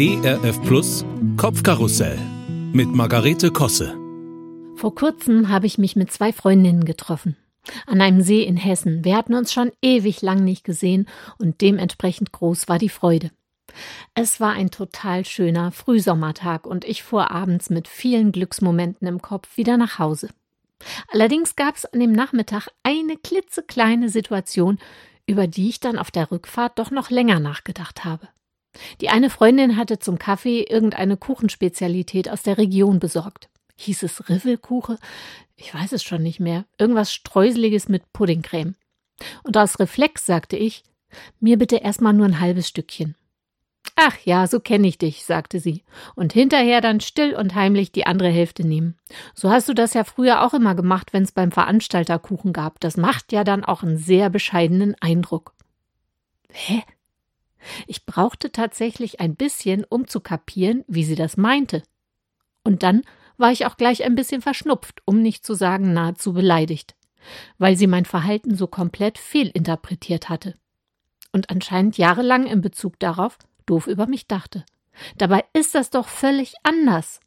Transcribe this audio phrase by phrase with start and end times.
[0.00, 1.04] ERF Plus
[1.36, 2.16] Kopfkarussell
[2.72, 3.98] mit Margarete Kosse.
[4.76, 7.36] Vor kurzem habe ich mich mit zwei Freundinnen getroffen.
[7.84, 9.04] An einem See in Hessen.
[9.04, 11.08] Wir hatten uns schon ewig lang nicht gesehen
[11.40, 13.32] und dementsprechend groß war die Freude.
[14.14, 19.56] Es war ein total schöner Frühsommertag und ich fuhr abends mit vielen Glücksmomenten im Kopf
[19.56, 20.28] wieder nach Hause.
[21.10, 24.78] Allerdings gab es an dem Nachmittag eine klitzekleine Situation,
[25.26, 28.28] über die ich dann auf der Rückfahrt doch noch länger nachgedacht habe.
[29.00, 33.48] Die eine Freundin hatte zum Kaffee irgendeine Kuchenspezialität aus der Region besorgt.
[33.76, 34.98] Hieß es Riffelkuche?
[35.56, 36.64] Ich weiß es schon nicht mehr.
[36.78, 38.74] Irgendwas Streuseliges mit Puddingcreme.
[39.42, 40.84] Und aus Reflex sagte ich,
[41.40, 43.14] mir bitte erstmal nur ein halbes Stückchen.
[43.96, 45.82] Ach ja, so kenne ich dich, sagte sie,
[46.14, 48.96] und hinterher dann still und heimlich die andere Hälfte nehmen.
[49.34, 52.78] So hast du das ja früher auch immer gemacht, wenn es beim Veranstalter Kuchen gab.
[52.80, 55.52] Das macht ja dann auch einen sehr bescheidenen Eindruck.
[56.52, 56.84] Hä?
[57.86, 61.82] Ich brauchte tatsächlich ein bisschen, um zu kapieren, wie sie das meinte.
[62.64, 63.02] Und dann
[63.36, 66.96] war ich auch gleich ein bisschen verschnupft, um nicht zu sagen nahezu beleidigt,
[67.56, 70.54] weil sie mein Verhalten so komplett fehlinterpretiert hatte.
[71.32, 74.64] Und anscheinend jahrelang in Bezug darauf, doof über mich dachte.
[75.16, 77.20] Dabei ist das doch völlig anders.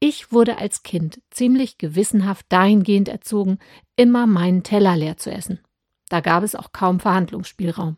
[0.00, 3.58] Ich wurde als Kind ziemlich gewissenhaft dahingehend erzogen,
[3.96, 5.60] immer meinen Teller leer zu essen.
[6.08, 7.96] Da gab es auch kaum Verhandlungsspielraum.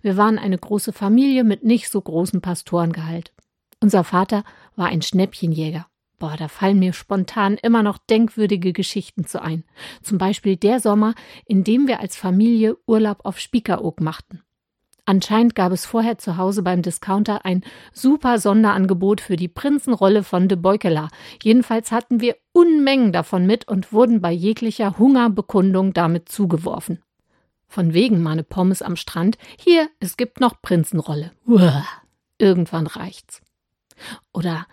[0.00, 3.32] Wir waren eine große Familie mit nicht so großem Pastorengehalt.
[3.80, 4.44] Unser Vater
[4.76, 5.86] war ein Schnäppchenjäger.
[6.18, 9.64] Boah, da fallen mir spontan immer noch denkwürdige Geschichten zu ein.
[10.02, 11.14] Zum Beispiel der Sommer,
[11.46, 14.40] in dem wir als Familie Urlaub auf Spiekeroog machten.
[15.04, 20.46] Anscheinend gab es vorher zu Hause beim Discounter ein super Sonderangebot für die Prinzenrolle von
[20.46, 21.08] de Beukela.
[21.42, 27.02] Jedenfalls hatten wir Unmengen davon mit und wurden bei jeglicher Hungerbekundung damit zugeworfen.
[27.72, 29.38] Von wegen meine Pommes am Strand.
[29.58, 31.32] Hier, es gibt noch Prinzenrolle.
[31.46, 31.86] Uah,
[32.36, 33.40] irgendwann reicht's.
[34.30, 34.66] Oder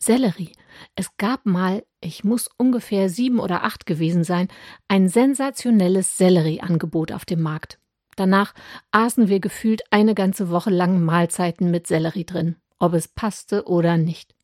[0.00, 0.50] Sellerie.
[0.96, 4.48] Es gab mal, ich muss ungefähr sieben oder acht gewesen sein,
[4.88, 7.78] ein sensationelles Sellerieangebot auf dem Markt.
[8.16, 8.52] Danach
[8.90, 13.96] aßen wir gefühlt eine ganze Woche lang Mahlzeiten mit Sellerie drin, ob es passte oder
[13.96, 14.34] nicht.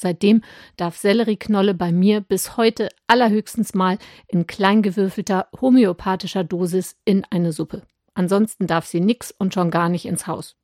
[0.00, 0.42] Seitdem
[0.76, 3.98] darf Sellerieknolle bei mir bis heute allerhöchstens mal
[4.28, 7.82] in kleingewürfelter homöopathischer Dosis in eine Suppe.
[8.14, 10.54] Ansonsten darf sie nix und schon gar nicht ins Haus.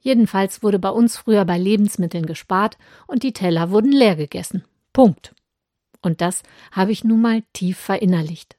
[0.00, 4.64] Jedenfalls wurde bei uns früher bei Lebensmitteln gespart und die Teller wurden leer gegessen.
[4.92, 5.34] Punkt.
[6.02, 8.58] Und das habe ich nun mal tief verinnerlicht.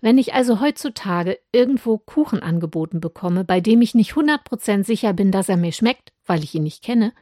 [0.00, 5.32] Wenn ich also heutzutage irgendwo Kuchen angeboten bekomme, bei dem ich nicht 100% sicher bin,
[5.32, 7.12] dass er mir schmeckt, weil ich ihn nicht kenne,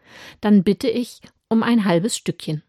[0.42, 2.62] dann bitte ich um ein halbes Stückchen.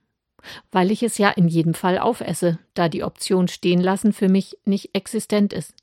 [0.71, 4.57] Weil ich es ja in jedem Fall aufesse, da die Option stehen lassen für mich
[4.65, 5.73] nicht existent ist.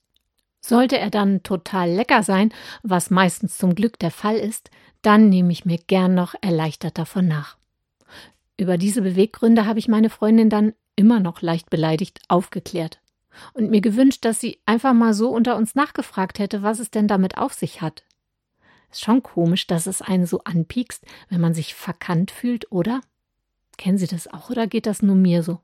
[0.60, 4.70] Sollte er dann total lecker sein, was meistens zum Glück der Fall ist,
[5.02, 7.56] dann nehme ich mir gern noch erleichtert davon nach.
[8.56, 13.00] Über diese Beweggründe habe ich meine Freundin dann immer noch leicht beleidigt aufgeklärt
[13.54, 17.08] und mir gewünscht, dass sie einfach mal so unter uns nachgefragt hätte, was es denn
[17.08, 18.04] damit auf sich hat.
[18.92, 23.00] Ist schon komisch, dass es einen so anpiekst, wenn man sich verkannt fühlt, oder?
[23.78, 25.60] Kennen Sie das auch oder geht das nur mir so?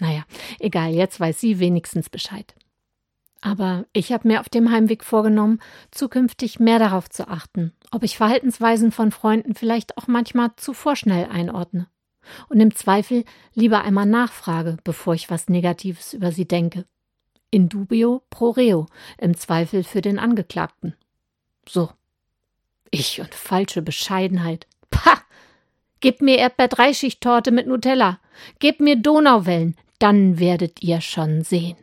[0.00, 0.24] Naja,
[0.58, 2.54] egal, jetzt weiß sie wenigstens Bescheid.
[3.40, 8.16] Aber ich habe mir auf dem Heimweg vorgenommen, zukünftig mehr darauf zu achten, ob ich
[8.16, 11.88] Verhaltensweisen von Freunden vielleicht auch manchmal zu vorschnell einordne
[12.48, 13.24] und im Zweifel
[13.54, 16.84] lieber einmal nachfrage, bevor ich was Negatives über sie denke.
[17.50, 18.86] In dubio pro reo,
[19.18, 20.94] im Zweifel für den Angeklagten.
[21.68, 21.90] So.
[22.90, 24.66] Ich und falsche Bescheidenheit.
[24.90, 25.18] Pah!
[26.00, 28.18] Gebt mir Erdbeer-Dreischicht-Torte mit Nutella.
[28.58, 29.76] Gebt mir Donauwellen.
[29.98, 31.76] Dann werdet ihr schon sehen.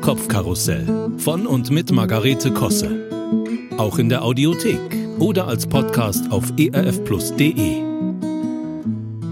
[0.00, 3.08] Kopfkarussell von und mit Margarete Kosse
[3.78, 4.80] auch in der Audiothek
[5.18, 7.82] oder als Podcast auf erfplus.de.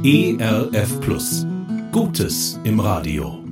[0.04, 1.46] ERF Plus.
[1.92, 3.45] Gutes im Radio.